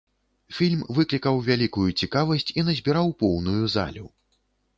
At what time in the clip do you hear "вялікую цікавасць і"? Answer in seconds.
1.49-2.65